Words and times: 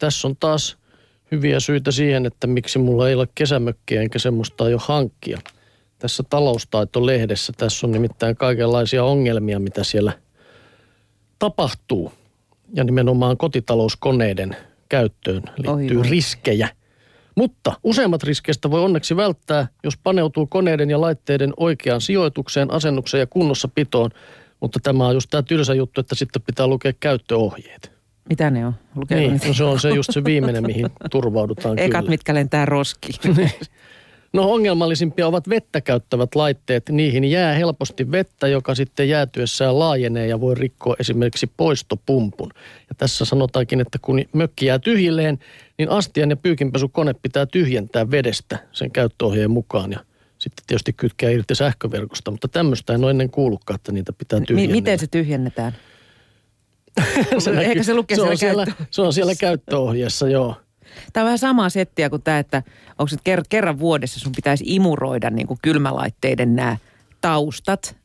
tässä 0.00 0.28
on 0.28 0.36
taas 0.36 0.78
hyviä 1.32 1.60
syitä 1.60 1.90
siihen, 1.90 2.26
että 2.26 2.46
miksi 2.46 2.78
mulla 2.78 3.08
ei 3.08 3.14
ole 3.14 3.28
kesämökkiä 3.34 4.02
enkä 4.02 4.18
semmoista 4.18 4.68
jo 4.68 4.78
hankkia. 4.78 5.38
Tässä 5.98 6.22
taloustaito-lehdessä, 6.30 7.52
tässä 7.56 7.86
on 7.86 7.90
nimittäin 7.90 8.36
kaikenlaisia 8.36 9.04
ongelmia, 9.04 9.58
mitä 9.58 9.84
siellä 9.84 10.12
tapahtuu. 11.38 12.12
Ja 12.74 12.84
nimenomaan 12.84 13.36
kotitalouskoneiden 13.36 14.56
käyttöön 14.88 15.42
liittyy 15.56 16.00
Oi 16.00 16.10
riskejä. 16.10 16.68
Mutta 17.34 17.72
useimmat 17.82 18.22
riskeistä 18.22 18.70
voi 18.70 18.84
onneksi 18.84 19.16
välttää, 19.16 19.68
jos 19.84 19.94
paneutuu 20.02 20.46
koneiden 20.46 20.90
ja 20.90 21.00
laitteiden 21.00 21.52
oikeaan 21.56 22.00
sijoitukseen, 22.00 22.70
asennukseen 22.72 23.20
ja 23.20 23.26
kunnossapitoon. 23.26 24.10
Mutta 24.60 24.78
tämä 24.82 25.06
on 25.06 25.14
just 25.14 25.30
tämä 25.30 25.42
tylsä 25.42 25.74
juttu, 25.74 26.00
että 26.00 26.14
sitten 26.14 26.42
pitää 26.42 26.66
lukea 26.66 26.92
käyttöohjeet. 27.00 27.99
Mitä 28.30 28.50
ne 28.50 28.66
on? 28.66 28.74
Lukeeko 28.96 29.30
Niin, 29.30 29.40
no 29.46 29.54
se 29.54 29.64
on 29.64 29.80
se 29.80 29.90
just 29.90 30.12
se 30.12 30.24
viimeinen, 30.24 30.66
mihin 30.66 30.86
turvaudutaan 31.10 31.78
Ekat, 31.78 32.00
kyllä. 32.00 32.10
mitkä 32.10 32.34
lentää 32.34 32.66
roskiin. 32.66 33.14
No 34.32 34.52
ongelmallisimpia 34.52 35.26
ovat 35.26 35.48
vettä 35.48 35.80
käyttävät 35.80 36.34
laitteet. 36.34 36.88
Niihin 36.88 37.24
jää 37.24 37.54
helposti 37.54 38.10
vettä, 38.10 38.48
joka 38.48 38.74
sitten 38.74 39.08
jäätyessään 39.08 39.78
laajenee 39.78 40.26
ja 40.26 40.40
voi 40.40 40.54
rikkoa 40.54 40.96
esimerkiksi 41.00 41.52
poistopumpun. 41.56 42.50
Ja 42.88 42.94
tässä 42.98 43.24
sanotaankin, 43.24 43.80
että 43.80 43.98
kun 44.02 44.24
mökki 44.32 44.66
jää 44.66 44.78
tyhjilleen, 44.78 45.38
niin 45.78 45.88
astian 45.88 46.30
ja 46.30 46.36
pyykinpesukone 46.36 47.14
pitää 47.22 47.46
tyhjentää 47.46 48.10
vedestä 48.10 48.58
sen 48.72 48.90
käyttöohjeen 48.90 49.50
mukaan. 49.50 49.92
Ja 49.92 50.00
sitten 50.38 50.64
tietysti 50.66 50.92
kytkeä 50.92 51.30
irti 51.30 51.54
sähköverkosta, 51.54 52.30
mutta 52.30 52.48
tämmöistä 52.48 52.94
en 52.94 53.04
ole 53.04 53.10
ennen 53.10 53.30
kuullutkaan, 53.30 53.74
että 53.74 53.92
niitä 53.92 54.12
pitää 54.12 54.40
tyhjentää. 54.40 54.76
miten 54.76 54.98
se 54.98 55.06
tyhjennetään? 55.06 55.72
Se 57.38 57.50
Ehkä 57.50 57.82
se 57.82 57.94
lukee 57.94 58.16
se 58.16 58.22
on 58.22 58.36
siellä, 58.38 58.64
käyttö- 58.66 58.84
se 58.90 59.02
on 59.02 59.12
siellä 59.12 59.34
käyttöohjeessa, 59.40 60.28
joo. 60.28 60.54
Tämä 61.12 61.24
on 61.24 61.26
vähän 61.26 61.38
samaa 61.38 61.68
settiä 61.68 62.10
kuin 62.10 62.22
tämä, 62.22 62.38
että 62.38 62.62
onko 62.98 63.10
ker- 63.28 63.44
kerran 63.48 63.78
vuodessa 63.78 64.20
sun 64.20 64.32
pitäisi 64.36 64.64
imuroida 64.66 65.30
niin 65.30 65.46
kuin 65.46 65.58
kylmälaitteiden 65.62 66.56
nämä 66.56 66.76
taustat. 67.20 67.96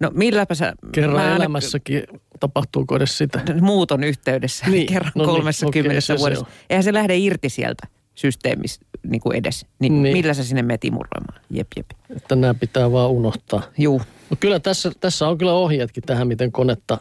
No 0.00 0.10
milläpä 0.14 0.54
sä... 0.54 0.72
Kerran 0.92 1.12
mä 1.16 1.22
aina- 1.22 1.36
elämässäkin 1.36 2.02
tapahtuuko 2.40 2.96
edes 2.96 3.18
sitä? 3.18 3.40
Muuton 3.60 4.04
yhteydessä 4.04 4.66
Niin, 4.70 4.86
kerran 4.86 5.12
no 5.14 5.24
niin, 5.24 5.34
kolmessa 5.34 5.66
okei, 5.66 5.82
kymmenessä 5.82 6.14
se 6.14 6.18
vuodessa. 6.18 6.44
on. 6.46 6.52
Eihän 6.70 6.84
se 6.84 6.92
lähde 6.92 7.16
irti 7.16 7.48
sieltä 7.48 7.86
systeemistä 8.14 8.86
niin 9.08 9.20
kuin 9.20 9.36
edes. 9.36 9.66
Niin, 9.78 9.92
Niin. 9.92 10.02
niin. 10.02 10.16
Millä 10.16 10.34
sä 10.34 10.44
sinne 10.44 10.62
menet 10.62 10.84
imuroimaan? 10.84 11.40
Jep, 11.50 11.66
jep. 11.76 11.86
Että 12.16 12.36
nämä 12.36 12.54
pitää 12.54 12.92
vaan 12.92 13.10
unohtaa. 13.10 13.62
Juu. 13.78 14.02
No 14.30 14.36
kyllä 14.40 14.60
tässä, 14.60 14.92
tässä 15.00 15.28
on 15.28 15.38
kyllä 15.38 15.52
ohjeetkin 15.52 16.02
tähän, 16.02 16.28
miten 16.28 16.52
konetta 16.52 16.98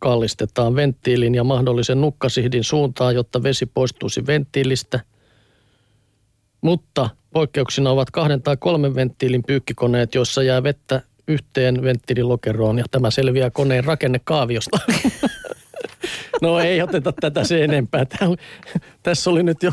kallistetaan 0.00 0.76
venttiilin 0.76 1.34
ja 1.34 1.44
mahdollisen 1.44 2.00
nukkasihdin 2.00 2.64
suuntaan, 2.64 3.14
jotta 3.14 3.42
vesi 3.42 3.66
poistuisi 3.66 4.26
venttiilistä. 4.26 5.00
Mutta 6.60 7.10
poikkeuksina 7.32 7.90
ovat 7.90 8.10
kahden 8.10 8.42
tai 8.42 8.56
kolmen 8.56 8.94
venttiilin 8.94 9.42
pyykkikoneet, 9.46 10.14
joissa 10.14 10.42
jää 10.42 10.62
vettä 10.62 11.02
yhteen 11.28 11.82
venttiililokeroon 11.82 12.78
ja 12.78 12.84
tämä 12.90 13.10
selviää 13.10 13.50
koneen 13.50 13.84
rakennekaaviosta. 13.84 14.78
no 16.42 16.60
ei 16.60 16.82
oteta 16.82 17.12
tätä 17.20 17.44
se 17.44 17.64
enempää. 17.64 18.04
Täällä, 18.04 18.36
tässä 19.02 19.30
oli 19.30 19.42
nyt 19.42 19.62
jo 19.62 19.72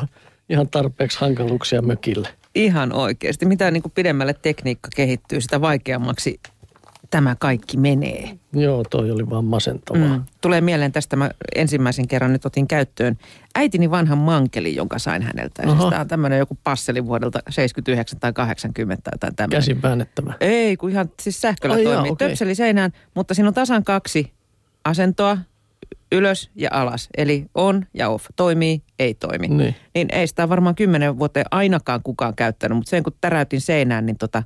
ihan 0.49 0.69
tarpeeksi 0.69 1.19
hankaluuksia 1.19 1.81
mökille. 1.81 2.29
Ihan 2.55 2.93
oikeasti. 2.93 3.45
Mitä 3.45 3.71
niin 3.71 3.83
kuin 3.83 3.91
pidemmälle 3.95 4.33
tekniikka 4.33 4.89
kehittyy, 4.95 5.41
sitä 5.41 5.61
vaikeammaksi 5.61 6.39
tämä 7.09 7.35
kaikki 7.39 7.77
menee. 7.77 8.37
Joo, 8.53 8.83
toi 8.89 9.11
oli 9.11 9.29
vaan 9.29 9.45
masentavaa. 9.45 10.17
Mm. 10.17 10.23
Tulee 10.41 10.61
mieleen 10.61 10.91
tästä, 10.91 11.15
mä 11.15 11.31
ensimmäisen 11.55 12.07
kerran 12.07 12.33
nyt 12.33 12.45
otin 12.45 12.67
käyttöön 12.67 13.17
äitini 13.55 13.91
vanhan 13.91 14.17
mankeli, 14.17 14.75
jonka 14.75 14.99
sain 14.99 15.21
häneltä. 15.21 15.63
Aha. 15.65 15.75
Siis 15.77 15.89
tämä 15.89 16.01
on 16.01 16.07
tämmöinen 16.07 16.39
joku 16.39 16.57
passeli 16.63 17.05
vuodelta 17.05 17.39
79 17.49 18.19
tai 18.19 18.33
80 18.33 19.01
tai 19.03 19.11
jotain 19.13 19.35
tämmöinen. 19.35 19.57
Käsin 19.57 19.81
väännettävä. 19.81 20.33
Ei, 20.39 20.77
kun 20.77 20.89
ihan 20.89 21.09
siis 21.21 21.41
sähköllä 21.41 21.75
Ai 21.75 21.83
toimii. 21.83 21.93
jaa, 21.93 22.05
Jaa, 22.05 22.11
okei. 22.11 22.27
Töpseli 22.27 22.55
seinään, 22.55 22.91
mutta 23.15 23.33
siinä 23.33 23.47
on 23.47 23.53
tasan 23.53 23.83
kaksi 23.83 24.33
asentoa, 24.85 25.37
ylös 26.11 26.49
ja 26.55 26.69
alas. 26.71 27.09
Eli 27.17 27.45
on 27.55 27.85
ja 27.93 28.09
off. 28.09 28.25
Toimii, 28.35 28.81
ei 28.99 29.13
toimi. 29.13 29.47
Niin. 29.47 29.75
Niin 29.95 30.07
ei 30.11 30.27
sitä 30.27 30.49
varmaan 30.49 30.75
kymmenen 30.75 31.19
vuoteen 31.19 31.45
ainakaan 31.51 32.03
kukaan 32.03 32.35
käyttänyt, 32.35 32.77
mutta 32.77 32.89
sen 32.89 33.03
kun 33.03 33.13
täräytin 33.21 33.61
seinään, 33.61 34.05
niin 34.05 34.17
tota, 34.17 34.43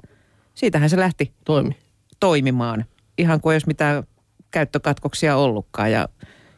siitähän 0.53 0.89
se 0.89 0.97
lähti 0.97 1.31
Toimi. 1.45 1.77
Toimimaan. 2.21 2.85
Ihan 3.17 3.41
kuin 3.41 3.51
ei 3.51 3.55
olisi 3.55 3.67
mitään 3.67 4.03
käyttökatkoksia 4.51 5.35
ollutkaan 5.35 5.91
ja 5.91 6.09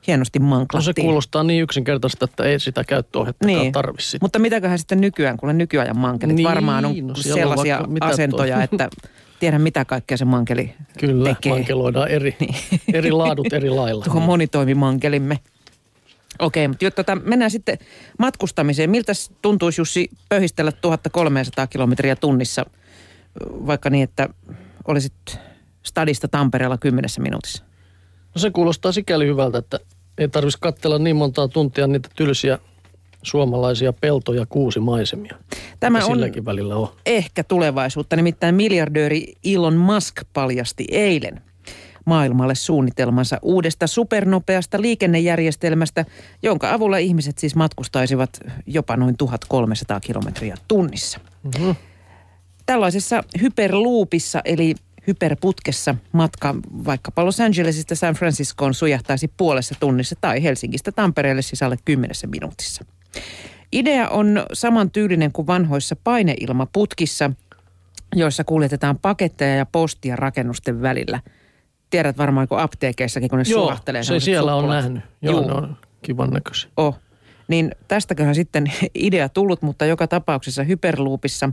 hienosti 0.08 0.40
No 0.40 0.44
se 0.46 0.50
manklattiin. 0.50 1.06
kuulostaa 1.06 1.44
niin 1.44 1.64
yksinkertaista, 1.64 2.26
että 2.26 2.44
ei 2.44 2.60
sitä 2.60 2.84
käyttöohjettakaan 2.84 3.58
Niin. 3.60 3.72
tarvitse 3.72 4.04
sitten. 4.10 4.20
Mutta 4.26 4.40
mitäköhän 4.40 4.80
sitten 4.80 5.02
nykyään, 5.02 5.38
kun 5.38 5.58
nykyajan 5.58 5.98
mankelit 6.00 6.36
Niin, 6.36 6.50
varmaan 6.50 6.86
on 6.86 6.96
no 7.08 7.10
on 7.18 7.24
sellaisia 7.24 7.84
mitä 7.88 8.06
asentoja, 8.06 8.56
toi. 8.56 8.64
että 8.64 8.90
tiedän 9.40 9.62
mitä 9.62 9.86
kaikkea 9.86 10.18
se 10.18 10.26
mankeli 10.26 10.74
Kyllä, 11.00 11.34
tekee. 11.34 11.52
mankeloidaan 11.52 12.08
eri, 12.08 12.36
eri 12.94 13.12
laadut 13.12 13.54
eri 13.54 13.70
lailla. 13.70 14.04
tuohon 14.06 14.24
monitoimimankelimme. 14.24 15.40
Okei, 16.40 16.68
mutta 16.68 16.86
jotta 16.86 17.04
tota, 17.04 17.16
mennään 17.26 17.52
sitten 17.52 17.78
matkustamiseen. 18.20 18.90
Miltä 18.90 19.12
tuntuisi 19.42 19.82
Jussi 19.82 20.10
pöhistellä 20.30 20.72
1300 20.72 21.68
kilometriä 21.68 22.16
tunnissa, 22.16 22.66
vaikka 23.46 23.90
niin, 23.90 24.04
että 24.04 24.30
olisit 24.88 25.14
stadista 25.84 26.28
Tampereella 26.28 26.78
kymmenessä 26.78 27.22
minuutissa? 27.22 27.64
No 28.36 28.40
se 28.40 28.52
kuulostaa 28.52 28.92
sikäli 28.92 29.26
hyvältä, 29.26 29.58
että 29.58 29.80
ei 30.18 30.28
tarvitsisi 30.28 30.62
katsella 30.62 31.00
niin 31.00 31.16
montaa 31.16 31.48
tuntia 31.48 31.88
niitä 31.88 32.10
tylsiä 32.16 32.60
suomalaisia 33.24 33.94
peltoja 33.94 34.46
kuusimaisemia. 34.46 35.36
Tämä 35.80 35.98
mitä 35.98 36.12
on 36.12 36.16
silläkin 36.16 36.46
välillä 36.46 36.76
on. 36.76 36.88
ehkä 37.06 37.44
tulevaisuutta. 37.44 38.16
Nimittäin 38.16 38.56
miljardööri 38.56 39.34
Elon 39.46 39.78
Musk 39.78 40.22
paljasti 40.34 40.86
eilen 40.92 41.42
maailmalle 42.06 42.56
suunnitelmansa 42.56 43.40
uudesta 43.42 43.88
supernopeasta 43.88 44.82
liikennejärjestelmästä, 44.82 46.06
jonka 46.44 46.74
avulla 46.74 46.98
ihmiset 46.98 47.38
siis 47.38 47.56
matkustaisivat 47.56 48.40
jopa 48.66 48.98
noin 48.98 49.18
1300 49.18 50.00
kilometriä 50.00 50.56
tunnissa. 50.68 51.20
Mm-hmm. 51.44 51.76
Tällaisessa 52.66 53.24
hyperloopissa 53.42 54.42
eli 54.46 54.76
hyperputkessa 55.08 55.96
matka 56.12 56.56
vaikkapa 56.86 57.26
Los 57.26 57.40
Angelesista 57.40 57.96
San 57.96 58.14
Franciscoon 58.14 58.74
sujahtaisi 58.74 59.32
puolessa 59.38 59.76
tunnissa 59.80 60.16
tai 60.22 60.44
Helsingistä 60.44 60.92
Tampereelle 60.92 61.42
alle 61.66 61.78
kymmenessä 61.86 62.28
minuutissa. 62.28 62.86
Idea 63.72 64.10
on 64.10 64.46
samantyylinen 64.54 65.32
kuin 65.32 65.48
vanhoissa 65.48 65.96
paineilmaputkissa, 66.04 67.32
joissa 68.16 68.44
kuljetetaan 68.44 69.00
paketteja 69.00 69.56
ja 69.56 69.66
postia 69.66 70.16
rakennusten 70.16 70.82
välillä. 70.82 71.20
Tiedät 71.90 72.18
varmaan, 72.18 72.48
kun 72.48 72.60
apteekeissakin, 72.60 73.30
kun 73.30 73.40
ne 73.40 73.46
Joo, 73.48 73.78
se 74.02 74.20
siellä 74.20 74.56
on 74.56 74.62
suppulat. 74.62 74.84
nähnyt. 74.84 75.04
Joo, 75.22 75.34
Juu. 75.34 75.48
ne 75.48 75.54
on 75.54 75.78
kivan 76.02 76.30
näköisiä. 76.30 76.70
Oh. 76.78 77.00
Niin 77.48 77.72
tästäköhän 77.88 78.36
sitten 78.36 78.72
idea 78.96 79.30
tullut, 79.30 79.62
mutta 79.62 79.86
joka 79.86 80.08
tapauksessa 80.08 80.64
hyperloopissa 80.64 81.50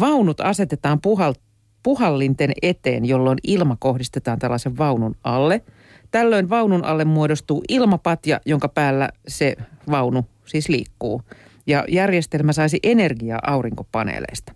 vaunut 0.00 0.40
asetetaan 0.40 1.00
puhal, 1.00 1.34
puhallinten 1.82 2.52
eteen, 2.62 3.04
jolloin 3.04 3.38
ilma 3.42 3.76
kohdistetaan 3.80 4.38
tällaisen 4.38 4.78
vaunun 4.78 5.16
alle. 5.24 5.62
Tällöin 6.10 6.50
vaunun 6.50 6.84
alle 6.84 7.04
muodostuu 7.04 7.62
ilmapatja, 7.68 8.40
jonka 8.46 8.68
päällä 8.68 9.08
se 9.28 9.56
vaunu 9.90 10.24
siis 10.44 10.68
liikkuu. 10.68 11.22
Ja 11.66 11.84
järjestelmä 11.88 12.52
saisi 12.52 12.78
energiaa 12.82 13.40
aurinkopaneeleista. 13.46 14.52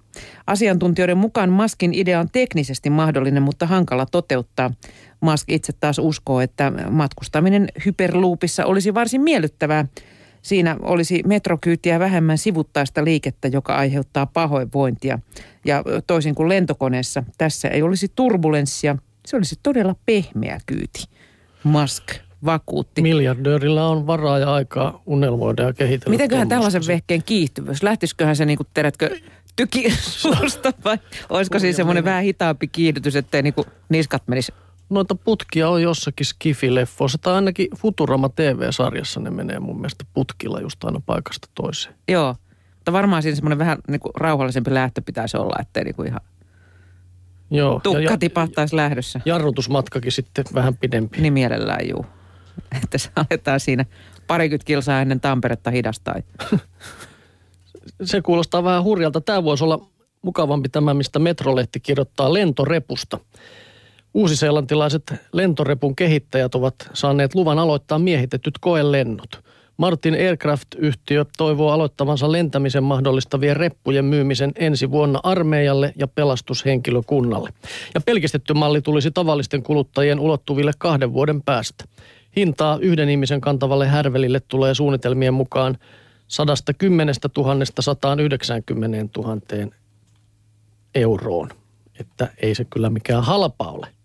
Asiantuntijoiden 0.47 1.19
mukaan 1.19 1.51
Maskin 1.51 1.95
idea 1.95 2.21
on 2.21 2.29
teknisesti 2.33 2.91
mahdollinen, 2.91 3.43
mutta 3.43 3.67
hankala 3.67 4.07
toteuttaa. 4.07 4.71
Musk 5.21 5.51
itse 5.51 5.73
taas 5.81 5.99
uskoo, 5.99 6.41
että 6.41 6.73
matkustaminen 6.91 7.69
hyperloopissa 7.85 8.65
olisi 8.65 8.95
varsin 8.95 9.21
miellyttävää. 9.21 9.87
Siinä 10.43 10.77
olisi 10.83 11.23
metrokyytiä 11.27 11.99
vähemmän 11.99 12.39
sivuttaista 12.39 13.05
liikettä, 13.05 13.49
joka 13.49 13.75
aiheuttaa 13.75 14.27
pahoinvointia. 14.27 15.19
Ja 15.65 15.85
toisin 16.07 16.35
kuin 16.35 16.49
lentokoneessa, 16.49 17.23
tässä 17.39 17.69
ei 17.69 17.83
olisi 17.83 18.13
turbulenssia. 18.15 18.97
Se 19.27 19.37
olisi 19.37 19.57
todella 19.63 19.95
pehmeä 20.07 20.59
kyyti. 20.67 21.05
Musk 21.65 22.05
vakuutti. 22.45 23.03
Miljardöörillä 23.03 23.89
on 23.89 24.07
varaa 24.07 24.39
ja 24.39 24.55
aikaa 24.55 25.03
unelmoida 25.07 25.63
ja 25.63 25.73
kehitellä. 25.73 26.11
Mitenköhän 26.11 26.49
tällaisen 26.49 26.83
vehkeen 26.87 27.23
kiihtyvyys? 27.23 27.83
Lähtisiköhän 27.83 28.37
se 28.37 28.45
niinku, 28.45 28.65
tiedätkö, 28.75 29.19
tyki 29.57 29.91
suusta 30.21 30.73
vai 30.85 30.99
olisiko 31.29 31.59
siinä 31.59 31.77
semmoinen 31.77 32.05
vähän 32.05 32.25
hitaampi 32.25 32.69
kiihdytys, 32.69 33.17
ettei 33.17 33.43
niinku 33.43 33.65
niskat 33.89 34.23
menisi? 34.27 34.53
Noita 34.93 35.15
putkia 35.15 35.69
on 35.69 35.83
jossakin 35.83 36.27
Skifi-leffoissa, 36.27 37.19
tai 37.21 37.35
ainakin 37.35 37.69
Futurama 37.77 38.29
TV-sarjassa 38.29 39.21
ne 39.21 39.31
menee 39.31 39.61
mun 39.61 39.77
mielestä 39.77 40.05
putkilla 40.15 40.61
just 40.61 40.85
aina 40.85 41.01
paikasta 41.07 41.49
toiseen. 41.55 41.95
Joo, 42.09 42.35
mutta 42.75 42.93
varmaan 42.93 43.23
siinä 43.23 43.37
semmoinen 43.37 43.59
vähän 43.59 43.79
niinku 43.89 44.11
rauhallisempi 44.17 44.75
lähtö 44.75 45.03
pitäisi 45.07 45.37
olla, 45.37 45.57
ettei 45.61 45.85
niinku 45.85 46.03
ihan 46.03 46.21
Joo. 47.51 47.81
tukka 47.83 48.01
ja, 48.01 48.19
tipahtaisi 48.19 48.77
lähdössä. 48.77 49.21
jarrutusmatkakin 49.25 50.13
sitten 50.13 50.45
vähän 50.55 50.77
pidempi. 50.77 51.21
Niin 51.21 51.33
mielellään 51.33 51.89
juu. 51.89 52.07
Että 52.85 52.99
se 52.99 53.11
aletaan 53.17 53.61
siinä 53.61 53.85
parikymmentä 54.27 54.65
kilsaa 54.65 55.01
ennen 55.01 55.21
Tamperetta 55.21 55.71
hidastaa. 55.71 56.15
Se 58.05 58.23
kuulostaa 58.23 58.65
vähän 58.65 58.83
hurjalta. 58.83 59.21
Tämä 59.21 59.45
voisi 59.45 59.65
olla 59.65 59.87
mukavampi 60.23 60.69
tämä, 60.69 60.95
mistä 60.95 61.19
Metrolehti 61.19 61.81
kirjoittaa 61.81 62.33
lentorepusta. 62.33 63.19
Uusiseelantilaiset 64.15 65.15
lentorepun 65.33 65.97
kehittäjät 65.97 66.55
ovat 66.55 66.75
saaneet 66.93 67.35
luvan 67.35 67.59
aloittaa 67.59 67.99
miehitetyt 67.99 68.55
koelennot. 68.61 69.41
Martin 69.77 70.15
Aircraft-yhtiö 70.15 71.25
toivoo 71.37 71.71
aloittavansa 71.71 72.33
lentämisen 72.33 72.85
mahdollistavien 72.85 73.57
reppujen 73.57 74.05
myymisen 74.05 74.53
ensi 74.57 74.91
vuonna 74.91 75.21
armeijalle 75.23 75.93
ja 75.97 76.09
pelastushenkilökunnalle. 76.09 77.51
Ja 77.95 78.01
pelkistetty 78.01 78.55
malli 78.55 78.83
tulisi 78.83 79.11
tavallisten 79.11 79.63
kuluttajien 79.63 80.21
ulottuville 80.21 80.73
kahden 80.79 81.13
vuoden 81.13 81.43
päästä. 81.43 81.85
Hintaa 82.37 82.79
yhden 82.81 83.09
ihmisen 83.09 83.41
kantavalle 83.41 83.87
härvelille 83.87 84.41
tulee 84.41 84.75
suunnitelmien 84.75 85.35
mukaan 85.35 85.79
110 86.29 87.15
000 87.37 87.65
190 87.81 89.21
000 89.21 89.41
euroon. 90.95 91.49
Että 92.01 92.29
ei 92.43 92.55
se 92.55 92.65
kyllä 92.65 92.91
mikään 92.91 93.25
halpa 93.25 93.65
ole. 93.65 94.02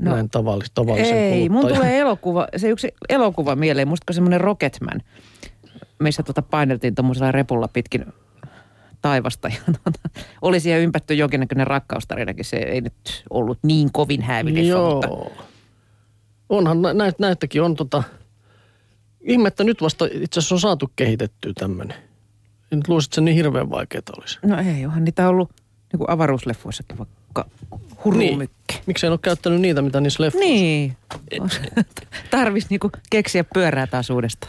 No, 0.00 0.10
Näin 0.14 0.30
tavallis, 0.30 0.70
tavallisen 0.74 1.16
Ei, 1.16 1.48
mun 1.48 1.68
tulee 1.68 1.98
elokuva, 1.98 2.48
se 2.56 2.68
yksi 2.68 2.88
elokuva 3.08 3.56
mieleen, 3.56 3.88
musta 3.88 4.12
semmoinen 4.12 4.40
Rocketman, 4.40 5.02
missä 5.98 6.22
tota 6.22 6.42
paineltiin 6.42 6.94
tuommoisella 6.94 7.32
repulla 7.32 7.68
pitkin 7.68 8.06
taivasta. 9.02 9.48
Ja 9.48 9.60
tuota, 9.84 10.20
oli 10.42 10.60
siihen 10.60 10.80
ympätty 10.80 11.14
jonkinnäköinen 11.14 11.66
rakkaustarinakin, 11.66 12.44
se 12.44 12.56
ei 12.56 12.80
nyt 12.80 13.24
ollut 13.30 13.58
niin 13.62 13.92
kovin 13.92 14.22
häävileffa, 14.22 14.68
Joo. 14.68 14.94
mutta 14.94 15.08
Onhan 16.48 16.82
nä- 16.82 16.94
näit, 16.94 17.18
näitäkin 17.18 17.62
on 17.62 17.76
tota... 17.76 18.02
Ihme, 19.20 19.48
että 19.48 19.64
nyt 19.64 19.82
vasta 19.82 20.08
itse 20.12 20.40
asiassa 20.40 20.54
on 20.54 20.60
saatu 20.60 20.90
kehitettyä 20.96 21.52
tämmöinen. 21.54 21.96
Nyt 22.70 22.88
luulisin, 22.88 23.08
että 23.08 23.14
se 23.14 23.20
niin 23.20 23.34
hirveän 23.34 23.70
vaikeaa 23.70 24.02
olisi. 24.18 24.38
no 24.42 24.58
ei, 24.58 24.86
onhan 24.86 25.04
niitä 25.04 25.28
ollut 25.28 25.50
niin 25.92 25.98
kuin 25.98 26.10
avaruusleffoissakin 26.10 26.98
vaikka 26.98 27.50
hurumykke. 28.04 28.57
Miksei 28.88 29.08
en 29.08 29.12
ole 29.12 29.18
käyttänyt 29.22 29.60
niitä, 29.60 29.82
mitä 29.82 30.00
niissä 30.00 30.22
leffoissa? 30.22 30.48
Niin. 30.50 30.96
Tarvisi 32.30 32.66
niinku 32.70 32.90
keksiä 33.10 33.44
pyörää 33.54 33.86
taas 33.86 34.10
uudestaan. 34.10 34.36